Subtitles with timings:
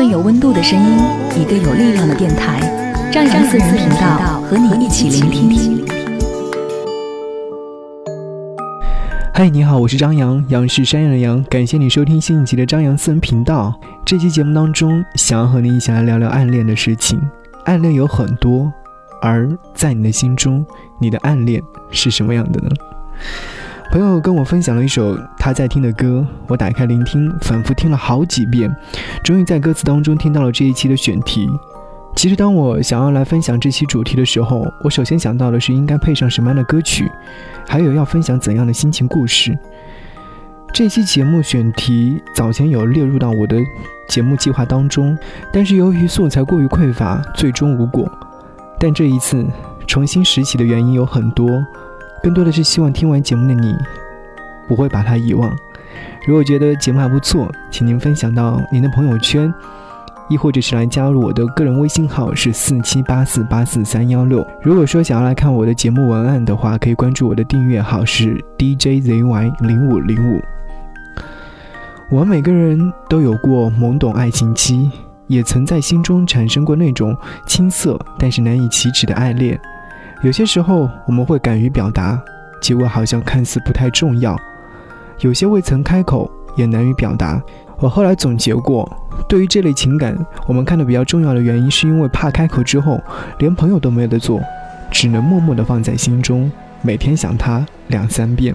[0.00, 0.96] 份有温度的声音，
[1.38, 2.58] 一个有力量的电台，
[3.12, 5.84] 张扬私人频道和你一起聆听。
[9.34, 13.78] 嗨，你好，我是张扬，杨是山羊的羊，感谢你收听新一集的张扬私人频道。
[14.02, 17.20] 这期节目当中，想要和你一起来聊聊暗恋的事情。
[17.66, 18.72] 暗恋有很多，
[19.20, 20.64] 而在你的心中，
[20.98, 22.70] 你的暗恋是什么样的呢？
[23.90, 28.72] 朋友跟我分享了一首他在听的歌，我打开聆听，反复听了好几遍，
[29.24, 31.50] 终于在歌词当中听到了这一期的选题。
[32.14, 37.10] 其实，当我想要来分享这期主题的时候，我首先想到的是应该配上什么样的歌曲，
[37.66, 39.58] 还有要分享怎样的心情故事。
[40.72, 43.56] 这期节目选题早前有列入到我的
[44.08, 45.18] 节目计划当中，
[45.52, 48.08] 但是由于素材过于匮乏，最终无果。
[48.78, 49.44] 但这一次
[49.84, 51.50] 重新拾起的原因有很多。
[52.22, 53.74] 更多的是希望听完节目的你
[54.68, 55.50] 不会把它遗忘。
[56.26, 59.52] 如果觉得节目还不错，请您分享到您的朋友圈，
[60.28, 64.46] 亦或者是来加入我的个人微信号是四七八四八四三幺六。
[64.62, 70.40] 如果说想要来看我的节目文案的话，可以关注我的订阅号是 DJZY 零五零五。
[72.10, 74.90] 我们每个人都有过懵懂爱情期，
[75.26, 77.16] 也曾在心中产生过那种
[77.46, 79.58] 青涩但是难以启齿的爱恋。
[80.22, 82.20] 有些时候我们会敢于表达，
[82.60, 84.36] 结果好像看似不太重要；
[85.20, 87.40] 有些未曾开口也难于表达。
[87.78, 88.86] 我后来总结过，
[89.26, 90.14] 对于这类情感，
[90.46, 93.00] 我们看的比较重要的原因，是因为怕开口之后
[93.38, 94.38] 连朋友都没有得做，
[94.90, 96.52] 只能默默地放在心中，
[96.82, 98.54] 每天想他两三遍。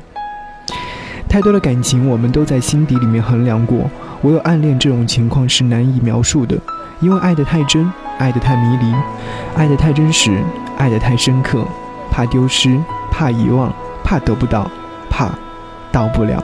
[1.28, 3.90] 太多的感情，我们都在心底里面衡量过，
[4.22, 6.56] 唯有暗恋这种情况是难以描述的，
[7.00, 8.94] 因为爱得太真，爱得太迷离，
[9.56, 10.38] 爱得太真实。
[10.78, 11.66] 爱得太深刻，
[12.12, 12.80] 怕丢失，
[13.12, 14.70] 怕遗忘，怕得不到，
[15.10, 15.30] 怕
[15.92, 16.44] 到不了。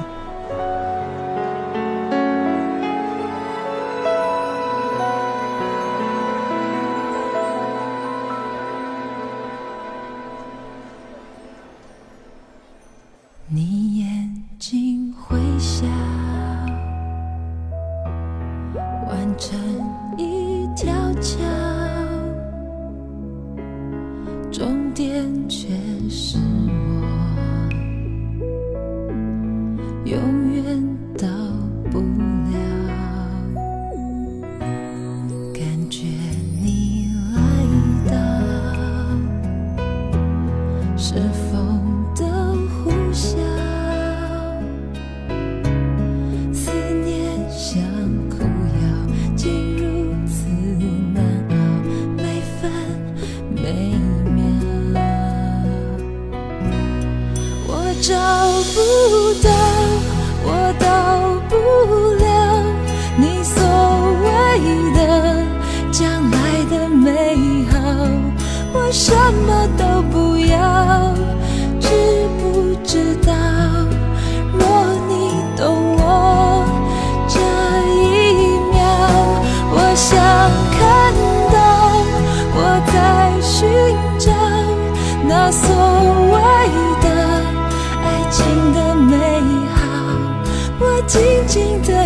[91.11, 92.00] 静静的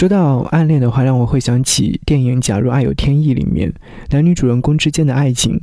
[0.00, 3.70] 说到暗恋的话，让我会想起电影《假如爱有天意》里面
[4.08, 5.60] 男女主人公之间的爱情。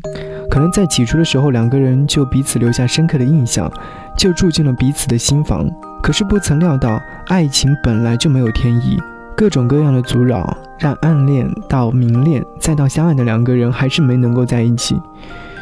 [0.47, 3.67] 可能在起初的时候，两个人就彼此留下深刻的印象，
[4.15, 5.67] 就住进了彼此的心房。
[6.03, 9.01] 可是不曾料到，爱情本来就没有天意，
[9.35, 15.01] 各种各样的阻扰，让暗恋到明恋再到相爱的两个人还是没能够在一起。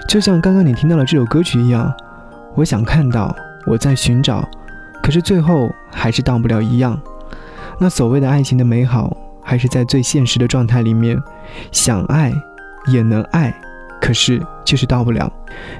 [0.10, 1.90] 就像刚刚你听到的这首歌曲一样，
[2.56, 3.34] 我想看到，
[3.68, 4.46] 我在寻找，
[5.02, 7.00] 可是最后还是到不了一样。
[7.80, 11.18] 那所谓的爱情的美好，还是在最现实的状态里面，
[11.72, 12.34] 想爱
[12.88, 13.54] 也能爱，
[14.02, 15.32] 可是就是到不了。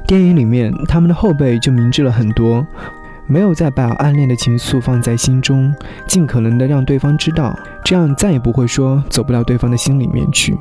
[0.06, 2.66] 电影里面他们的后辈就明智了很多，
[3.28, 5.74] 没有再把暗恋的情愫放在心中，
[6.06, 10.58] 尽可能的让对方知道，这样再也不会说走不到对方的心里面去。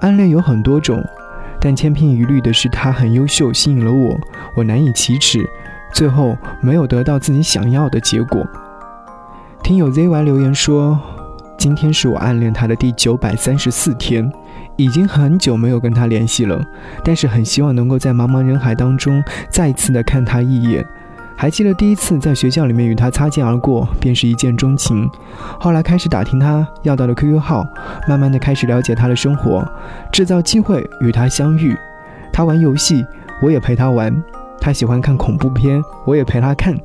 [0.00, 1.04] 暗恋有很多种，
[1.60, 4.18] 但千篇一律的是他很优秀，吸引了我，
[4.56, 5.44] 我难以启齿，
[5.92, 8.46] 最后没有得到自己想要的结果。
[9.62, 10.98] 听友 ZY 留言说，
[11.56, 14.30] 今天是我暗恋他的第九百三十四天，
[14.76, 16.60] 已经很久没有跟他联系了，
[17.04, 20.84] 但是很希望能够在茫茫人海当中再次的看他一眼。
[21.36, 25.08] 还记得第一次在学校里面与他擦肩而过，便是一见钟情。
[25.58, 27.64] 后来开始打听他要到的 QQ 号，
[28.08, 29.66] 慢慢的开始了解他的生活，
[30.12, 31.76] 制造机会与他相遇。
[32.32, 33.04] 他玩游戏，
[33.42, 34.12] 我也陪他玩；
[34.60, 36.76] 他喜欢看恐怖片，我也陪他看。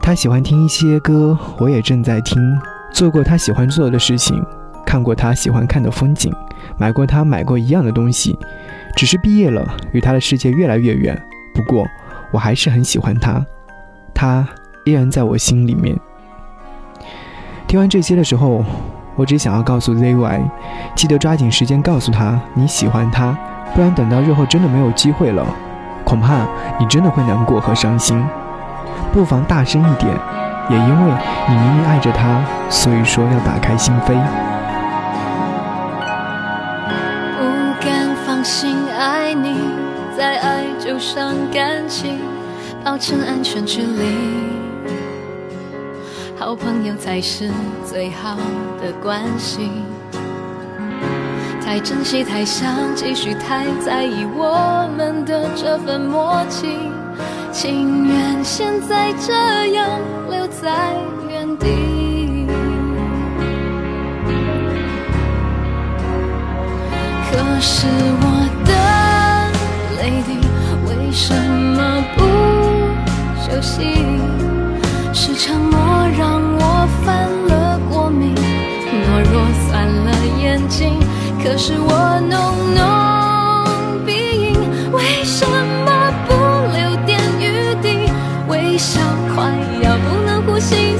[0.00, 2.58] 他喜欢听一些歌，我也正在听。
[2.90, 4.42] 做过他喜欢做的事情，
[4.86, 6.32] 看过他喜欢看的风景，
[6.78, 8.38] 买过他买过一样的东西。
[8.96, 11.20] 只是毕业了，与他的世界越来越远。
[11.54, 11.86] 不过，
[12.32, 13.44] 我还是很喜欢他，
[14.14, 14.48] 他
[14.84, 15.94] 依然在我心里面。
[17.66, 18.64] 听完这些的时候，
[19.14, 20.40] 我只想要告诉 ZY，
[20.96, 23.36] 记得抓紧时间告诉他你喜欢他，
[23.74, 25.46] 不然等到日后真的没有机会了，
[26.04, 26.46] 恐怕
[26.80, 28.24] 你真的会难过和伤心。
[29.12, 30.14] 不妨大声一点，
[30.70, 31.12] 也因为
[31.48, 34.14] 你明明爱着他，所以说要打开心扉。
[37.36, 39.60] 不敢放心爱你，
[40.16, 42.20] 再爱就伤感情，
[42.84, 44.48] 保持安全距离。
[46.38, 47.50] 好朋友才是
[47.84, 48.36] 最好
[48.80, 49.70] 的关系。
[51.60, 56.78] 太珍惜，太想继续，太在意我们的这份默契，
[57.60, 59.32] 情愿现在这
[59.72, 60.00] 样
[60.30, 60.94] 留在
[61.28, 62.46] 原地。
[67.28, 67.88] 可是
[68.22, 68.24] 我
[68.64, 68.70] 的
[70.00, 70.38] 泪滴
[70.86, 72.22] 为什么不
[73.42, 74.06] 休息？
[75.12, 75.76] 是沉默
[76.16, 80.96] 让我犯了过敏，懦弱酸了眼睛。
[81.42, 84.12] 可是我浓浓鼻
[84.52, 84.54] 音，
[84.92, 85.44] 为什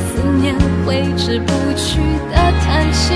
[0.08, 2.00] 思念挥之不去
[2.30, 3.14] 的叹息，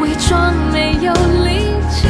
[0.00, 1.12] 伪装没有
[1.44, 1.48] 力
[1.90, 2.08] 气。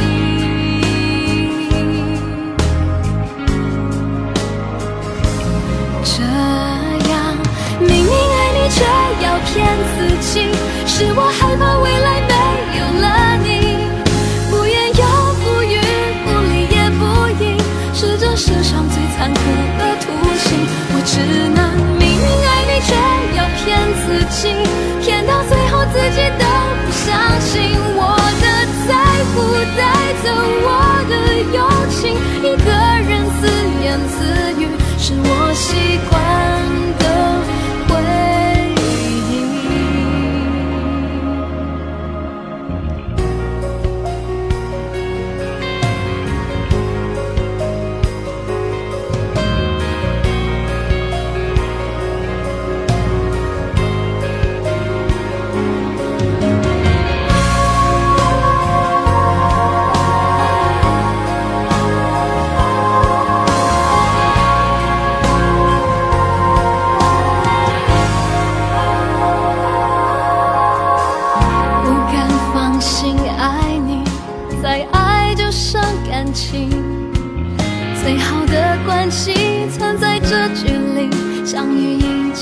[6.05, 6.21] 这
[7.09, 7.13] 样
[7.79, 8.77] 明明爱你，却
[9.23, 9.51] 要骗
[9.95, 10.31] 自己，
[10.85, 12.31] 是我害怕未来没
[12.77, 13.05] 有了
[13.43, 13.47] 你，
[14.51, 15.01] 不言又
[15.41, 15.73] 不语，
[16.23, 17.01] 不理也不
[17.43, 17.43] 应，
[17.93, 19.39] 是这世上最残酷
[19.79, 20.05] 的图
[20.37, 20.45] 形。
[20.95, 21.13] 我只
[21.55, 21.59] 能，
[24.05, 24.53] 自己，
[25.01, 26.45] 骗到最后自己都
[26.85, 27.77] 不相信。
[27.95, 28.01] 我
[28.41, 28.45] 的
[28.87, 28.91] 在
[29.31, 29.35] 乎
[29.77, 29.81] 带
[30.23, 30.25] 走
[30.65, 30.67] 我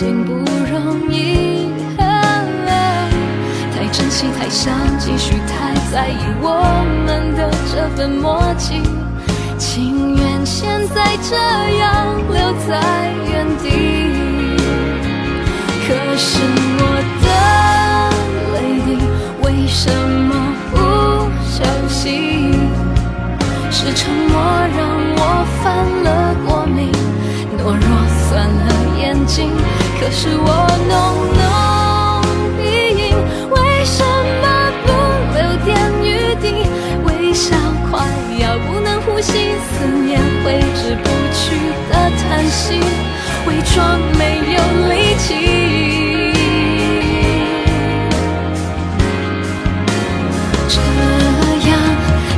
[0.02, 0.34] 遇已经不
[0.66, 1.70] 容易。
[3.74, 6.64] 太珍惜，太想继续，太在意我
[7.06, 8.82] 们的这份默契，
[9.58, 11.36] 情愿现在这
[11.78, 13.70] 样留在原地。
[15.86, 16.40] 可是
[16.80, 16.82] 我
[17.22, 17.26] 的
[18.54, 18.88] 泪滴
[19.44, 20.30] 为什么
[20.72, 20.76] 不
[21.46, 22.04] 休息？
[23.70, 24.34] 是沉默
[24.78, 24.80] 让
[25.18, 25.20] 我
[25.62, 25.64] 犯
[26.04, 26.08] 了
[26.48, 26.92] 过敏，
[27.58, 27.86] 懦弱
[28.30, 28.60] 酸了
[29.00, 29.50] 眼睛。
[30.02, 30.46] 可是我
[30.90, 30.92] 浓
[31.38, 31.40] 浓
[32.58, 32.60] 鼻
[32.98, 33.14] 音，
[33.52, 33.56] 为
[33.86, 34.04] 什
[34.42, 34.44] 么
[34.82, 34.90] 不
[35.38, 35.70] 留点
[36.02, 36.44] 余地？
[37.06, 37.56] 微笑
[37.88, 37.92] 快
[38.40, 39.32] 要不能呼吸，
[39.62, 41.56] 思念挥之不去
[41.88, 42.80] 的叹息，
[43.46, 45.30] 伪装没有力气。
[50.68, 50.76] 这
[51.70, 51.72] 样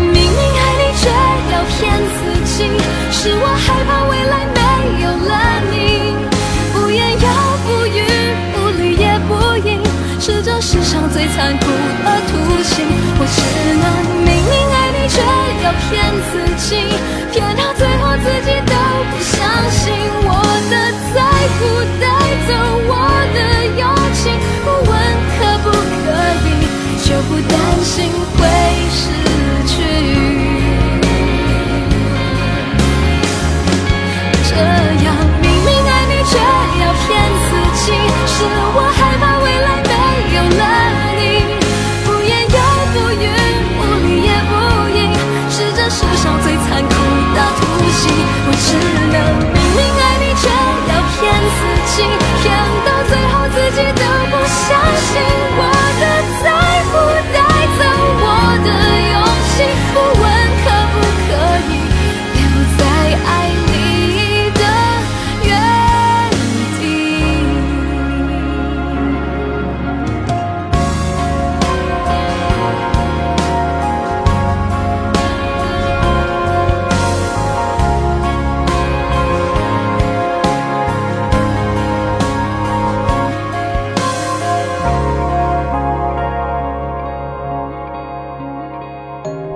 [0.02, 0.22] 明明
[0.60, 1.02] 爱你，却
[1.54, 1.80] 要骗
[2.20, 2.68] 自己，
[3.10, 4.03] 是我害怕
[11.36, 12.32] 残酷的图
[12.64, 12.86] 形。
[13.20, 13.38] 我只
[13.82, 13.86] 能
[14.24, 15.18] 明明爱你，却
[15.64, 15.90] 要骗
[16.30, 16.70] 自己，
[17.32, 17.53] 骗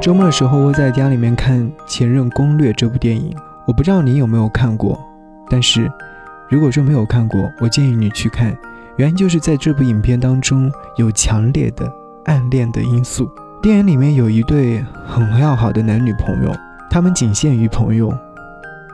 [0.08, 3.36] 周末的时候，我在家里面看《前任攻略》这部电影，
[3.66, 4.98] 我不知道你有没有看过，
[5.50, 5.92] 但是
[6.48, 8.58] 如果说没有看过，我建议你去看，
[8.96, 11.92] 原因就是在这部影片当中有强烈的
[12.24, 13.30] 暗恋的因素。
[13.62, 16.56] 电影里面有一对很要好的男女朋友，
[16.90, 18.10] 他们仅限于朋友，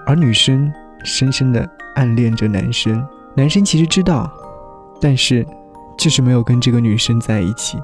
[0.08, 3.05] 而女生深深的暗恋着男生，
[3.36, 4.27] 男生其实知道，
[5.00, 5.46] 但是
[5.96, 7.77] 就是没有跟这个女生在一起。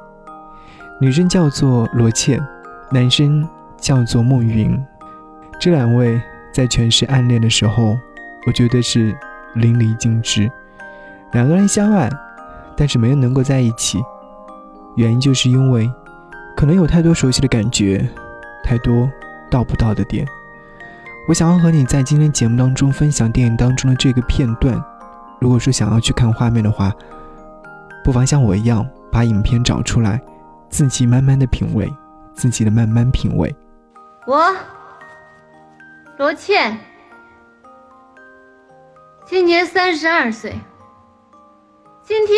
[0.99, 2.43] 女生叫做罗茜。
[2.91, 4.75] 男生叫做孟云，
[5.59, 6.19] 这两位
[6.51, 7.95] 在诠释暗恋的时候，
[8.47, 9.15] 我觉得是
[9.53, 10.51] 淋漓尽致。
[11.33, 12.09] 两个人相爱，
[12.75, 13.99] 但是没有能够在一起，
[14.95, 15.87] 原因就是因为
[16.57, 18.09] 可能有太多熟悉的感觉，
[18.63, 19.07] 太多
[19.51, 20.25] 到不到的点。
[21.27, 24.83] 我想要和你在今天节目当中分享电影当中的这个片段。
[25.39, 26.91] 如果说想要去看画面的话，
[28.03, 30.19] 不妨像我一样把影片找出来，
[30.69, 31.87] 自己慢慢的品味。
[32.39, 33.53] 自己的慢慢品味。
[34.25, 34.55] 我
[36.17, 36.79] 罗茜，
[39.25, 40.57] 今年三十二岁。
[42.01, 42.37] 今天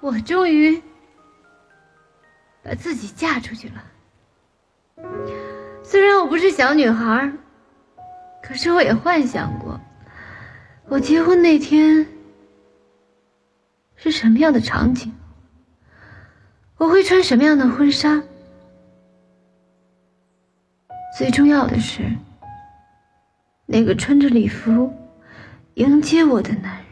[0.00, 0.82] 我终于
[2.64, 5.06] 把自己嫁出去了。
[5.84, 7.32] 虽然我不是小女孩，
[8.42, 9.80] 可是我也幻想过，
[10.88, 12.04] 我结婚那天
[13.94, 15.14] 是什么样的场景。
[16.78, 18.22] 我会穿什么样的婚纱？
[21.18, 22.02] 最重要的是，
[23.66, 24.94] 那个穿着礼服
[25.74, 26.84] 迎接我的男人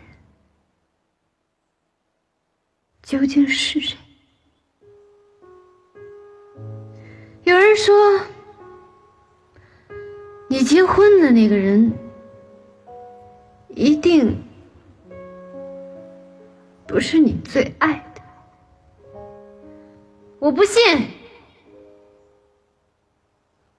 [3.02, 3.96] 究竟是谁？
[7.44, 8.20] 有人说，
[10.48, 11.92] 你结婚的那个人
[13.68, 14.36] 一定
[16.88, 18.02] 不是你最爱。
[20.46, 21.08] 我不信，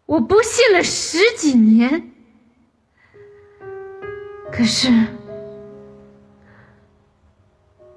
[0.05, 2.11] 我不信了十几年，
[4.51, 4.89] 可是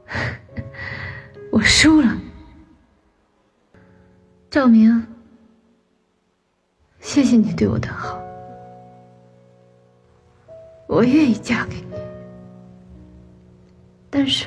[1.51, 2.17] 我输了。
[4.49, 5.05] 赵明，
[7.01, 8.23] 谢谢你对我的好，
[10.87, 11.97] 我愿意嫁给你，
[14.09, 14.47] 但是。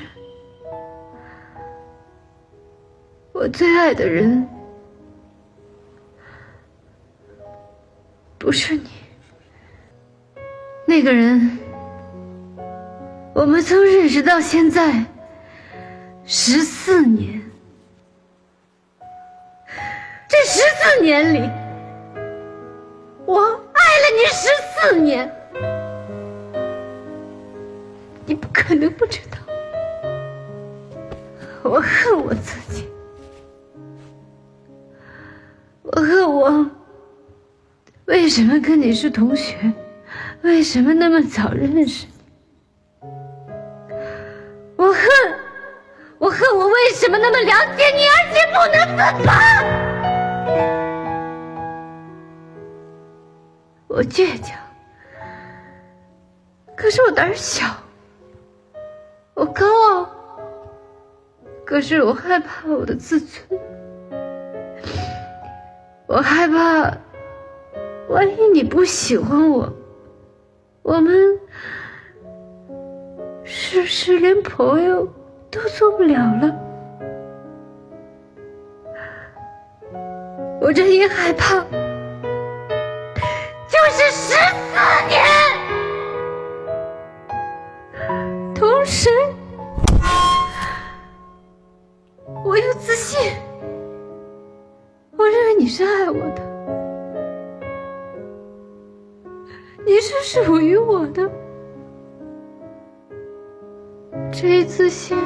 [3.44, 4.48] 我最爱的人
[8.38, 8.88] 不是你。
[10.86, 11.58] 那个人，
[13.34, 15.04] 我们从认识到现在
[16.24, 17.38] 十四年，
[20.26, 21.40] 这十四年里，
[23.26, 25.30] 我爱了你十四年，
[28.24, 29.36] 你不可能不知道，
[31.62, 32.88] 我恨我自己，
[35.96, 36.68] 我恨我
[38.06, 39.72] 为什么跟你是同学。
[40.42, 42.12] 为什么那么早认识你？
[44.76, 45.04] 我恨，
[46.18, 49.32] 我恨我为什么那么了解你，而且不能自拔？
[53.86, 54.58] 我倔强，
[56.76, 57.66] 可是我胆小；
[59.34, 60.10] 我高傲，
[61.64, 63.58] 可是我害怕我的自尊；
[66.06, 66.96] 我害怕，
[68.08, 69.72] 万一你不喜欢我。
[70.82, 71.40] 我们
[73.42, 75.08] 是不是连朋友
[75.50, 76.54] 都做不了了？
[80.60, 81.60] 我这一害怕，
[83.66, 84.34] 就是十
[96.14, 96.42] 我的。
[99.84, 101.30] 你是属于我的，
[104.32, 105.18] 这一次性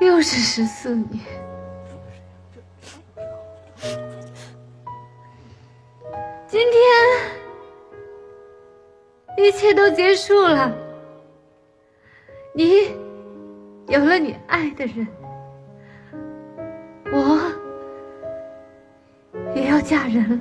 [0.00, 1.24] 又是十四年。
[6.46, 6.80] 今天
[9.38, 10.70] 一切都结束了，
[12.52, 12.94] 你
[13.88, 15.06] 有了你爱的人，
[19.84, 20.40] 嫁人了。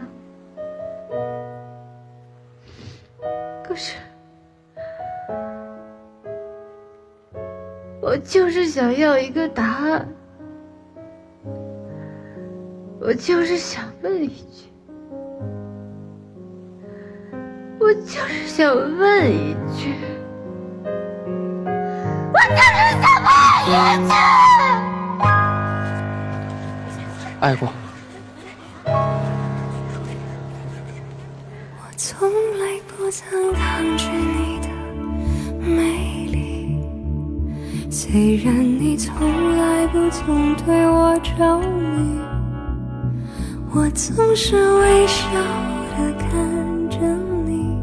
[3.64, 3.98] 可是，
[8.02, 10.08] 我就是想要一个答案。
[13.02, 14.72] 我就是想问一句，
[17.78, 19.94] 我就是想问一句，
[22.32, 23.28] 我就是想问
[23.60, 23.92] 一句，
[27.42, 27.68] 爱过。
[33.16, 34.68] 曾抗拒你的
[35.62, 36.80] 美丽，
[37.92, 42.18] 虽然你从来不曾对我着迷，
[43.72, 45.30] 我总是微笑
[45.96, 46.28] 的看
[46.90, 46.98] 着
[47.46, 47.78] 你，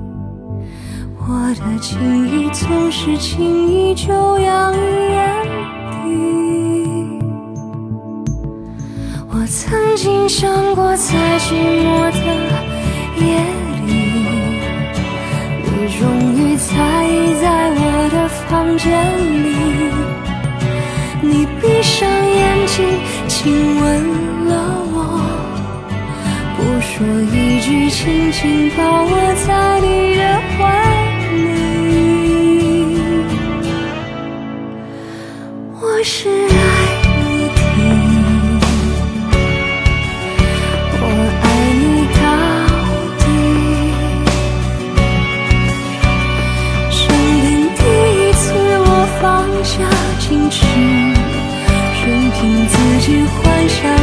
[1.16, 4.78] 我的情意总是轻易就洋溢
[5.12, 5.46] 眼
[5.92, 6.00] 底。
[9.28, 12.18] 我曾经想过，在寂寞的
[13.24, 13.59] 夜。
[15.98, 16.68] 终于踩
[17.42, 18.48] 在我的房
[18.78, 18.90] 间
[19.44, 19.46] 里，
[21.20, 22.84] 你闭上眼睛
[23.28, 23.84] 亲吻
[24.46, 24.50] 了
[24.92, 24.96] 我，
[26.56, 26.90] 不说
[27.32, 29.12] 一句，轻轻抱我
[29.46, 29.48] 在
[29.80, 30.39] 你的
[50.50, 50.66] 时
[52.06, 53.99] 任凭自己幻想。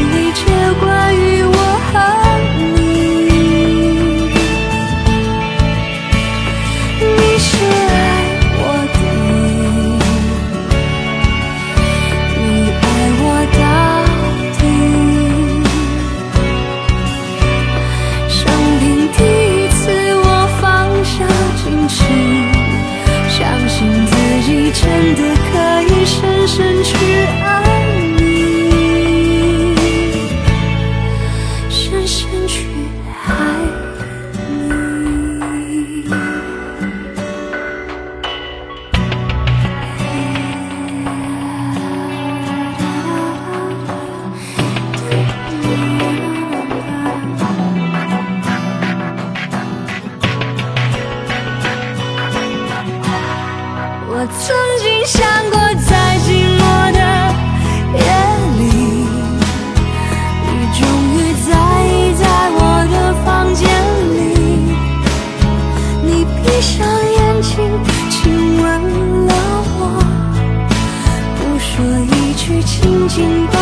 [73.08, 73.57] 晴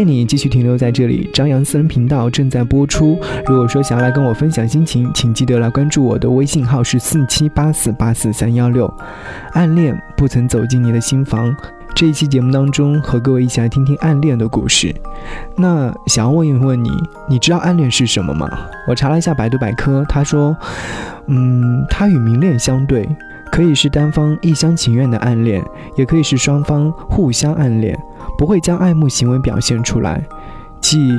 [0.00, 3.20] 谢你继续停留在这里，张扬私人频道正在播出。
[3.44, 8.90] 如果说想要来跟我分享心情，请记得来关注我的微信号是四七八四八四三幺六。
[9.52, 11.54] 暗恋不曾走进你的心房。
[11.94, 14.90] 这一期节目当中，和各位一起来听听暗恋的故事。
[15.54, 16.90] 那想要问一问你，
[17.28, 18.48] 你知道暗恋是什么吗？
[18.88, 20.56] 我查了一下百度百科，他说，
[21.26, 23.06] 嗯，它与明恋相对，
[23.52, 25.62] 可以是单方一厢情愿的暗恋，
[25.94, 27.94] 也可以是双方互相暗恋，
[28.40, 30.18] 不会将爱慕行为表现出来，
[30.80, 31.12] 即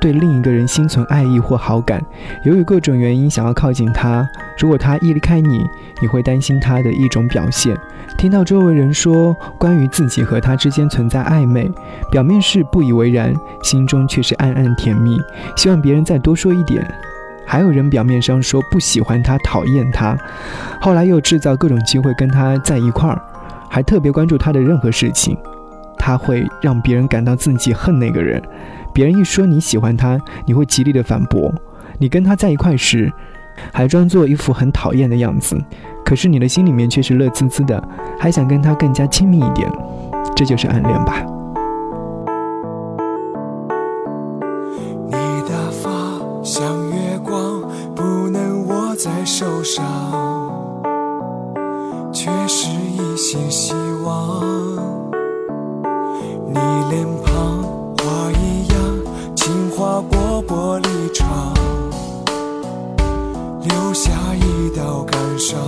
[0.00, 2.00] 对另一个人心存爱意或好感，
[2.44, 4.24] 由于各种原因想要靠近他。
[4.56, 5.66] 如果他一离开你，
[6.00, 7.76] 你会担心他的一种表现。
[8.16, 11.68] 听到周围人说关于自己和他之间存在暧昧，
[12.08, 15.20] 表面是不以为然，心中却是暗暗甜蜜，
[15.56, 16.88] 希望别人再多说一点。
[17.44, 20.16] 还有人表面上说不喜欢他、讨厌他，
[20.80, 23.20] 后来又制造各种机会跟他在一块儿，
[23.68, 25.36] 还特别关注他的任何事情。
[26.00, 28.42] 他会让别人感到自己恨那个人。
[28.94, 31.52] 别人一说你喜欢他，你会极力的反驳。
[31.98, 33.12] 你跟他在一块时，
[33.70, 35.62] 还装作一副很讨厌的样子，
[36.02, 37.86] 可是你的心里面却是乐滋滋的，
[38.18, 39.70] 还想跟他更加亲密一点，
[40.34, 41.22] 这就是暗恋吧。
[45.06, 45.12] 你
[45.46, 45.90] 的发
[46.42, 47.60] 像月光，
[47.94, 49.84] 不能握在手上，
[52.10, 54.40] 却是一线希望。
[56.52, 56.58] 你
[56.90, 57.62] 脸庞
[57.98, 58.76] 花一样，
[59.36, 61.54] 轻划过玻璃窗，
[63.62, 65.58] 留下一道感伤。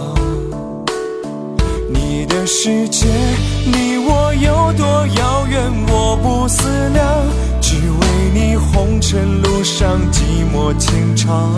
[1.89, 3.07] 你的世界
[3.67, 7.07] 离我有多遥远，我不思量，
[7.61, 11.53] 只为你红尘路上寂寞情长。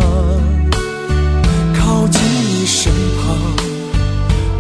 [1.75, 3.39] 靠近你身旁，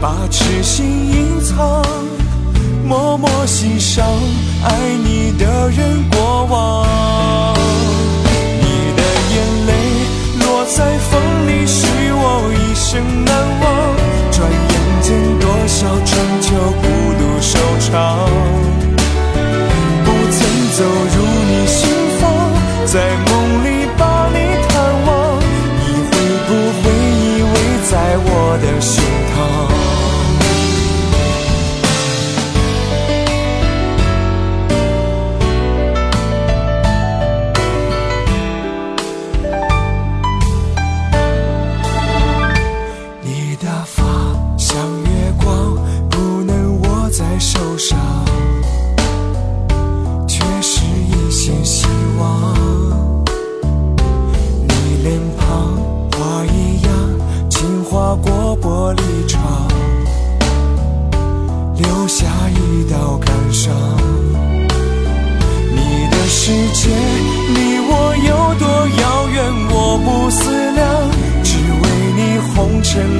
[0.01, 1.83] 把痴心隐藏，
[2.85, 4.07] 默默欣赏
[4.63, 4.71] 爱
[5.03, 6.87] 你的人过往。
[8.61, 9.73] 你的眼泪
[10.41, 11.13] 落在风
[11.49, 13.65] 里，许我一生难忘。
[14.31, 16.34] 转眼间多少春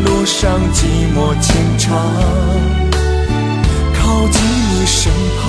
[0.05, 1.97] 路上寂寞牵肠。
[3.95, 5.43] 靠近你身旁，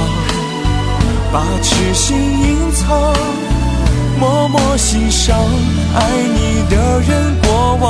[1.32, 3.13] 把痴心隐藏，
[4.19, 5.38] 默默欣赏
[5.95, 6.00] 爱
[6.36, 7.84] 你的人过往。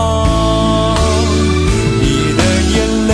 [2.02, 3.14] 你的眼泪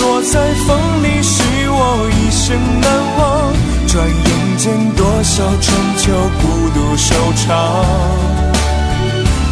[0.00, 2.86] 落在风里，许我一生难
[3.18, 3.52] 忘。
[3.86, 8.49] 转眼间多少春秋，孤独收场。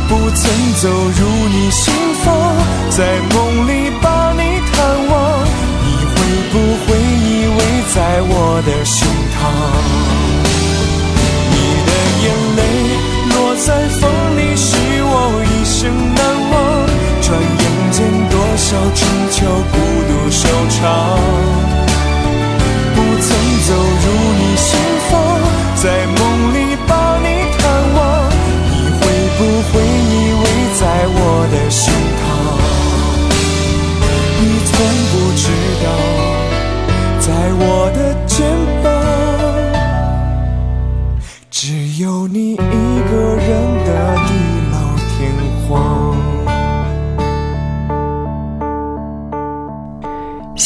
[0.08, 1.92] 不曾走入你心
[2.24, 2.56] 房，
[2.88, 4.40] 在梦里把你
[4.72, 5.44] 探望，
[5.84, 6.14] 你会
[6.50, 7.58] 不会依偎
[7.94, 8.32] 在我
[8.64, 9.38] 的胸膛？
[11.52, 11.90] 你的
[12.24, 12.60] 眼泪
[13.34, 13.68] 落在
[14.00, 14.00] 风
[14.38, 14.66] 里，是
[15.04, 15.78] 我一生
[16.14, 16.18] 难
[16.50, 16.56] 忘。
[17.20, 17.96] 转眼间
[18.30, 18.98] 多少春
[19.30, 19.76] 秋，孤
[20.08, 21.67] 独收场。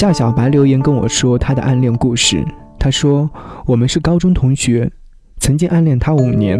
[0.03, 2.45] 夏小白留言跟我说他的暗恋故事。
[2.77, 3.31] 他说
[3.65, 4.91] ：“我们是高中同学，
[5.39, 6.59] 曾经暗恋他五年。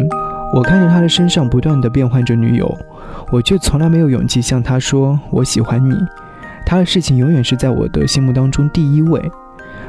[0.55, 2.73] 我看着他的身上不断的变换着女友，
[3.33, 5.93] 我却从来没有勇气向他说我喜欢你。
[6.65, 9.21] 他的事情永远是在我的心目当中第一位。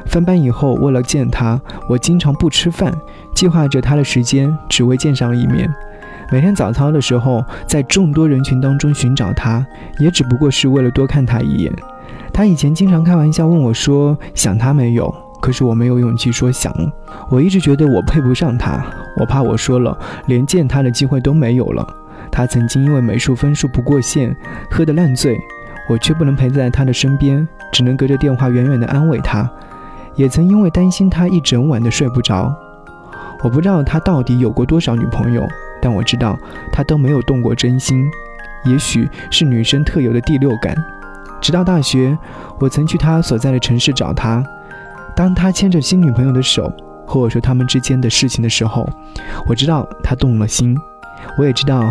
[0.05, 2.93] 分班以后，为了见他，我经常不吃饭，
[3.33, 5.73] 计划着他的时间，只为见上一面。
[6.29, 9.65] 每天早操的时候，在众多人群当中寻找他，
[9.97, 11.71] 也只不过是为了多看他一眼。
[12.35, 16.75] 他以前经常开玩笑问我说：“想他没有？”可是我没有勇气说想。
[17.29, 21.87] 我一直觉得我配不上他，我怕我说了，连见他的机会都没有了。
[22.29, 24.35] 他曾经因为美术分数不过线，
[24.69, 25.39] 喝得烂醉，
[25.89, 29.49] 我却不能陪在他的身边，只能隔着电话远远地安慰他。
[30.15, 32.53] 也曾因为担心他一整晚的睡不着。
[33.43, 35.41] 我不知道他到底有过多少女朋友，
[35.81, 36.37] 但我知道
[36.73, 38.05] 他都没有动过真心。
[38.65, 40.75] 也许是女生特有的第六感。
[41.45, 42.17] 直到大学，
[42.57, 44.43] 我曾去他所在的城市找他。
[45.15, 46.73] 当他牵着新女朋友的手
[47.05, 48.89] 和我说他们之间的事情的时候，
[49.47, 50.75] 我知道他动了心。
[51.37, 51.83] 我也知道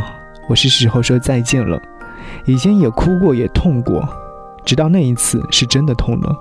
[0.49, 1.81] 我是时候说再见了。
[2.47, 4.05] 以前也哭过，也痛过，
[4.65, 6.37] 直到那一次是真的痛了，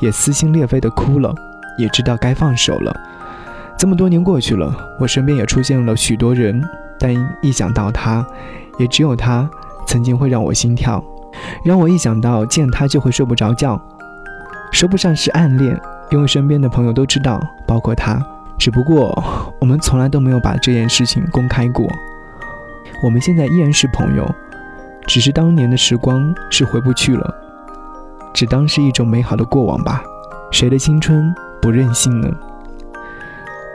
[0.00, 1.32] 也撕心裂肺的哭了，
[1.78, 2.92] 也知道该放手了。
[3.78, 6.60] 这么多年过去了，我身边也出现了许多人，
[6.98, 8.26] 但一想到他，
[8.80, 9.48] 也只有他
[9.86, 11.00] 曾经会让我心跳，
[11.64, 13.80] 让我一想到见他就会睡不着觉。
[14.72, 15.78] 说不上是暗恋，
[16.10, 18.20] 因为身边的朋友都知道，包括他。
[18.58, 19.22] 只不过
[19.60, 21.86] 我们从来都没有把这件事情公开过。
[23.04, 24.28] 我们现在依然是朋友，
[25.06, 27.34] 只是当年的时光是回不去了，
[28.34, 30.02] 只当是一种美好的过往吧。
[30.50, 32.28] 谁的青春不任性呢？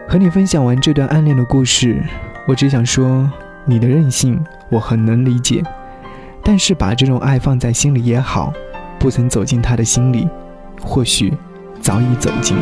[0.06, 2.04] 和你分享完这段暗恋的故事，
[2.46, 3.32] 我只想说，
[3.64, 5.64] 你的任性我很能理解，
[6.44, 8.52] 但是把这种爱放在心里也好，
[9.00, 10.28] 不曾走进他的心里，
[10.82, 11.34] 或许
[11.82, 12.58] 早已走进。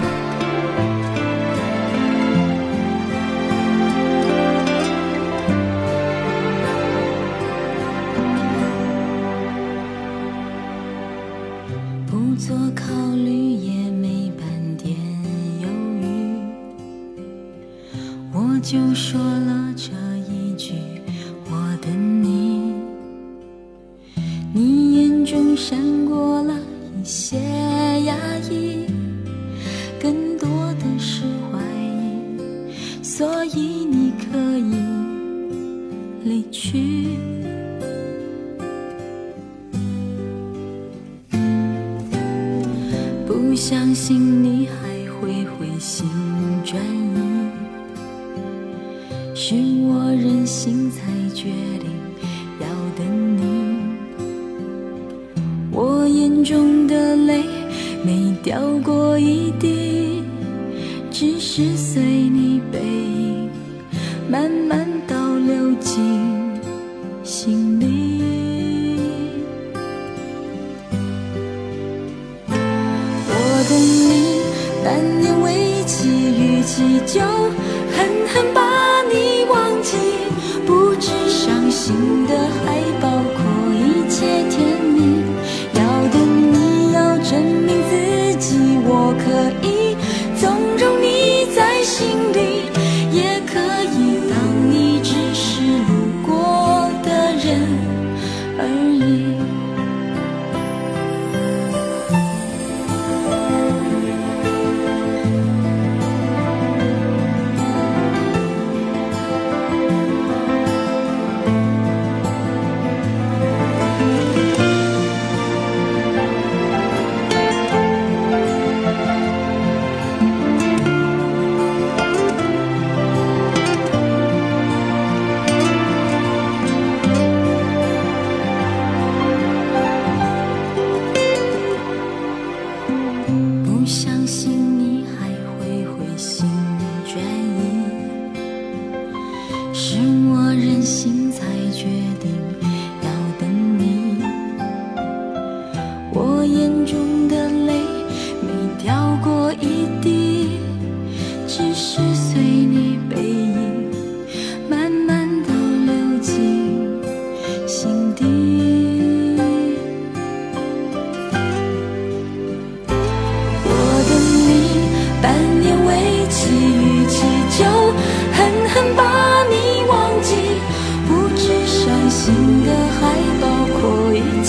[25.31, 26.53] 中闪过了
[27.01, 27.37] 一些
[28.03, 28.13] 压
[28.49, 28.85] 抑，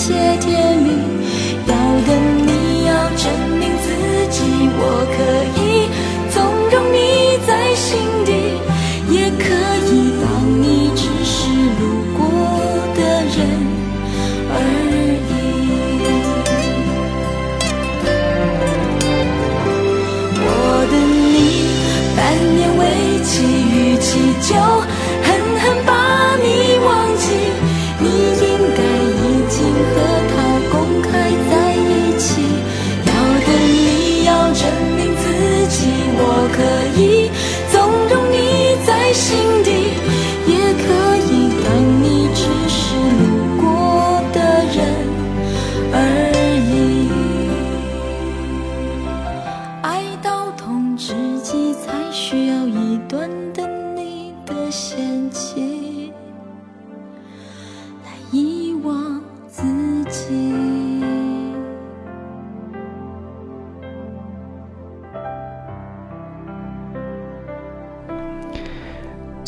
[0.05, 0.72] 谢天。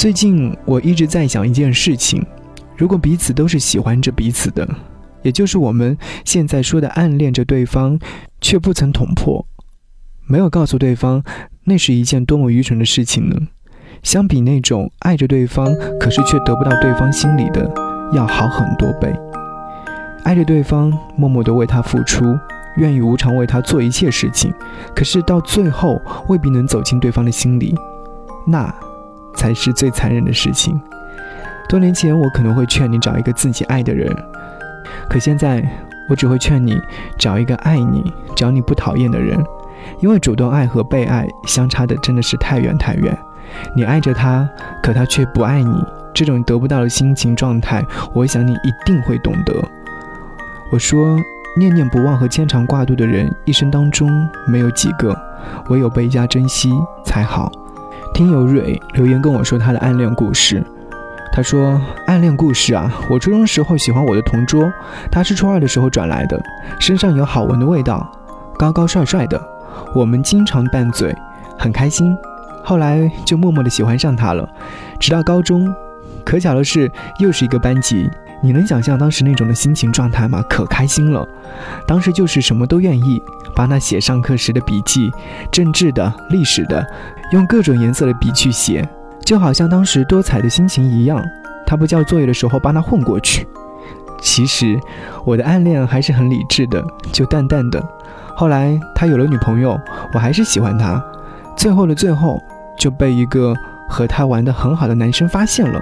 [0.06, 2.24] 最近我一直在想一件事情：
[2.78, 4.70] 如果彼此都是喜欢着彼此的，
[5.24, 7.98] 也就是我们现在说的暗恋着对方，
[8.40, 9.44] 却不曾捅破，
[10.28, 11.24] 没有告诉对方，
[11.64, 13.36] 那是一件多么愚蠢的事情呢？
[14.04, 17.68] 相比那种爱着对方，可是却得不到对方心里的，
[18.14, 19.12] 要好很多倍。
[20.24, 22.24] 爱着对方，默默地为他付出，
[22.78, 24.54] 愿意无偿为他做一切事情，
[24.96, 26.00] 可是到最后
[26.30, 27.76] 未必能走进对方的心里，
[28.46, 28.72] 那
[29.36, 30.80] 才是最残忍的事情。
[31.68, 34.16] 多年前，我可能会劝你找一个自己爱的人。
[35.10, 35.64] 可现在，
[36.08, 36.80] 我只会劝你
[37.18, 39.44] 找一个爱你、找你不讨厌的人，
[40.00, 43.18] 因为主动爱和被爱相差的真的是太远太远。
[43.76, 44.48] 你爱着他，
[44.84, 45.84] 可他却不爱你，
[46.14, 47.84] 这种得不到的心情状态，
[48.14, 49.54] 我想你一定会懂得。
[50.72, 51.18] 我说，
[51.58, 54.10] 念念不忘和牵肠挂肚的人，一生当中
[54.48, 55.16] 没有几个，
[55.70, 56.72] 唯有倍加珍惜
[57.04, 57.52] 才好。
[58.16, 60.64] 听友蕊留言跟我说他的暗恋故事。
[61.34, 64.72] 他说：“暗恋故事啊，我初中时候喜欢我的同桌，
[65.12, 66.42] 他是初二的时候转来的，
[66.80, 68.10] 身上有好闻的味道，
[68.58, 69.46] 高高帅帅的，
[69.94, 71.14] 我们经常拌嘴，
[71.60, 72.18] 很开心。
[72.64, 74.48] 后来就默默的喜欢上他了，
[74.98, 75.70] 直到高中，
[76.24, 76.90] 可巧的是
[77.20, 78.10] 又是一个班级。
[78.42, 80.44] 你能想象当时那种的心情状态吗？
[80.50, 81.28] 可开心了，
[81.88, 83.22] 当时就是什么都愿意，
[83.56, 85.12] 帮他写上课时的笔记，
[85.52, 86.86] 政治的、历史的，
[87.32, 88.88] 用各种颜色的笔去写。”
[89.26, 91.20] 就好像当时多彩的心情一样，
[91.66, 93.48] 他不交作业的时候帮他混过去。
[94.22, 94.80] 其实
[95.26, 97.84] 我的暗恋还是很理智的，就淡淡的。
[98.36, 99.80] 后来他有了女朋友，
[100.14, 101.04] 我还是喜欢他。
[101.58, 102.40] 最后的最后，
[102.78, 103.56] 就被一个
[103.90, 105.82] 和他玩的很好的男生发现了，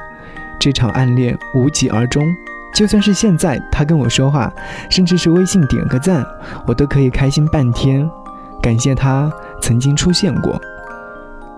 [0.60, 2.24] 这场暗恋无疾而终。
[2.74, 4.52] 就算是现在他跟我说话，
[4.90, 6.26] 甚至是微信点个赞，
[6.66, 8.10] 我都可以开心半天，
[8.62, 9.32] 感谢他
[9.62, 10.60] 曾经出现过。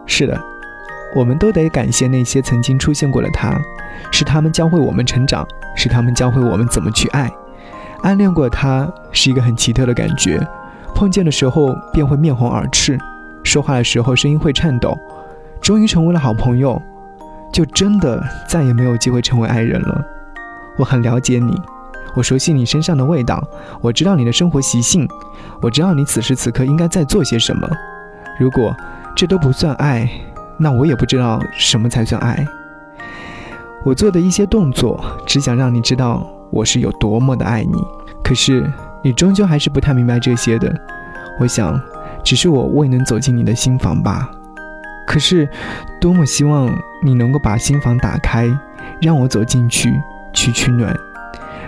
[0.05, 0.39] 是的。
[1.15, 3.57] 我们都得感谢那些曾经出现过的他，
[4.11, 7.31] 是他们教会我们成长，是他们教会我们怎么去爱。
[8.01, 10.45] 暗恋过他是一个很奇特的感觉，
[10.93, 12.99] 碰见的时候便会面红耳赤，
[13.45, 14.97] 说话的时候声音会颤抖。
[15.61, 16.81] 终于成为了好朋友，
[17.55, 20.05] 就真的再也没有机会成为爱人了。
[20.77, 21.57] 我很了解你，
[22.13, 23.41] 我熟悉你身上的味道，
[23.79, 25.07] 我知道你的生活习性，
[25.61, 27.65] 我知道你此时此刻应该在做些什么。
[28.37, 28.75] 如果
[29.15, 30.09] 这都不算爱。
[30.57, 32.45] 那我也不知道什么才算爱。
[33.83, 37.73] 我做的一些动作，只想让你知道我是有多么的爱你。
[38.23, 38.65] 可是
[39.01, 40.73] 你终究还是不太明白这些的。
[41.41, 41.77] 我想，
[42.23, 44.29] 只是我未能走进你的心房吧。
[45.05, 45.49] 可是，
[45.99, 46.73] 多么希望
[47.05, 48.47] 你能够把心房打开，
[49.01, 49.93] 让我走进去，
[50.33, 50.97] 去取暖。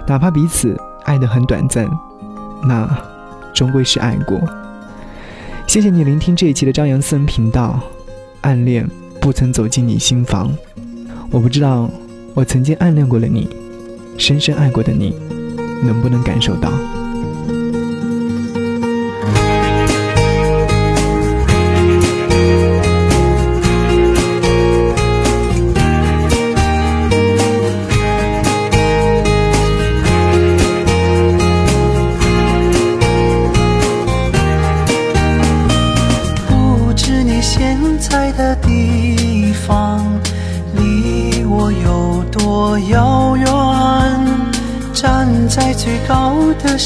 [0.07, 1.87] 哪怕彼此爱得很短暂，
[2.63, 2.89] 那
[3.53, 4.39] 终归是爱过。
[5.67, 7.79] 谢谢你聆听这一期的张扬私人频道。
[8.41, 8.87] 暗恋
[9.19, 10.49] 不曾走进你心房，
[11.31, 11.89] 我不知道
[12.33, 13.49] 我曾经暗恋过了你，
[14.17, 15.15] 深深爱过的你，
[15.83, 16.71] 能不能感受到？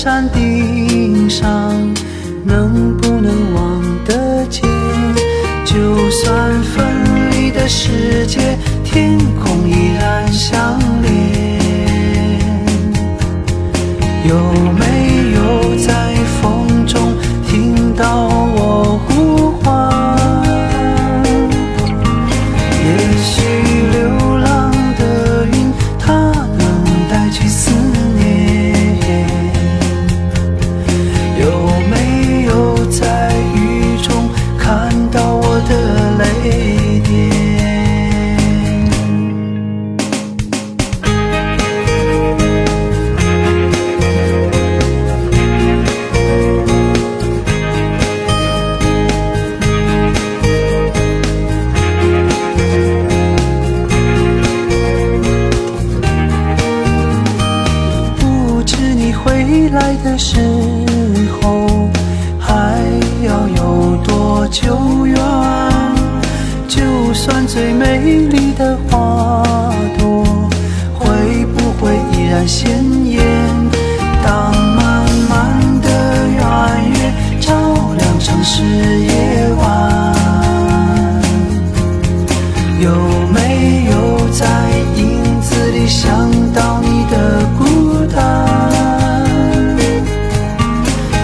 [0.03, 0.80] 山顶。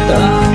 [0.07, 0.46] Santa.